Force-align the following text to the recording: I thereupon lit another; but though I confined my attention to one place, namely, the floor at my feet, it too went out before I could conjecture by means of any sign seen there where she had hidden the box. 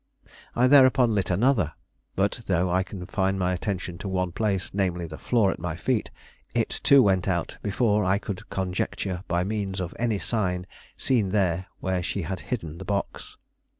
I 0.55 0.65
thereupon 0.65 1.13
lit 1.13 1.29
another; 1.29 1.73
but 2.15 2.41
though 2.47 2.71
I 2.71 2.81
confined 2.81 3.37
my 3.37 3.53
attention 3.53 3.99
to 3.99 4.07
one 4.07 4.31
place, 4.31 4.71
namely, 4.73 5.05
the 5.05 5.19
floor 5.19 5.51
at 5.51 5.59
my 5.59 5.75
feet, 5.75 6.09
it 6.55 6.69
too 6.81 7.03
went 7.03 7.27
out 7.27 7.59
before 7.61 8.03
I 8.03 8.17
could 8.17 8.49
conjecture 8.49 9.23
by 9.27 9.43
means 9.43 9.79
of 9.79 9.93
any 9.99 10.17
sign 10.17 10.65
seen 10.97 11.29
there 11.29 11.67
where 11.81 12.01
she 12.01 12.23
had 12.23 12.39
hidden 12.39 12.79
the 12.79 12.85
box. 12.85 13.37